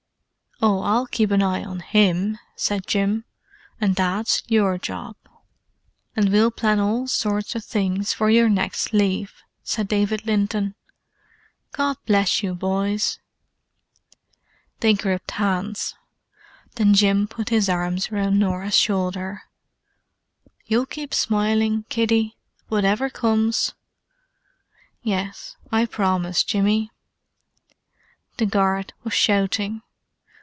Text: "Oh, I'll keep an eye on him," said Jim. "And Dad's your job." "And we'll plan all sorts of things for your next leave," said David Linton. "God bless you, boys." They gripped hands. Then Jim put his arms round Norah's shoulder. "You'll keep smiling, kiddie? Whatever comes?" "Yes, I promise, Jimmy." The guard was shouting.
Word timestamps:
"Oh, 0.63 0.81
I'll 0.83 1.07
keep 1.07 1.31
an 1.31 1.41
eye 1.41 1.63
on 1.63 1.79
him," 1.79 2.37
said 2.55 2.85
Jim. 2.85 3.25
"And 3.79 3.95
Dad's 3.95 4.43
your 4.47 4.77
job." 4.77 5.15
"And 6.15 6.29
we'll 6.31 6.51
plan 6.51 6.79
all 6.79 7.07
sorts 7.07 7.55
of 7.55 7.65
things 7.65 8.13
for 8.13 8.29
your 8.29 8.47
next 8.47 8.93
leave," 8.93 9.33
said 9.63 9.87
David 9.87 10.23
Linton. 10.27 10.75
"God 11.71 11.97
bless 12.05 12.43
you, 12.43 12.53
boys." 12.53 13.17
They 14.81 14.93
gripped 14.93 15.31
hands. 15.31 15.95
Then 16.75 16.93
Jim 16.93 17.27
put 17.27 17.49
his 17.49 17.67
arms 17.67 18.11
round 18.11 18.39
Norah's 18.39 18.77
shoulder. 18.77 19.41
"You'll 20.67 20.85
keep 20.85 21.15
smiling, 21.15 21.85
kiddie? 21.89 22.37
Whatever 22.67 23.09
comes?" 23.09 23.73
"Yes, 25.01 25.55
I 25.71 25.87
promise, 25.87 26.43
Jimmy." 26.43 26.91
The 28.37 28.45
guard 28.45 28.93
was 29.03 29.13
shouting. 29.15 29.81